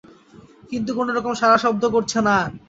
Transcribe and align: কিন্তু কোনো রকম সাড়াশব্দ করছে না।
কিন্তু 0.69 0.91
কোনো 0.97 1.11
রকম 1.13 1.33
সাড়াশব্দ 1.41 1.83
করছে 1.95 2.19
না। 2.27 2.35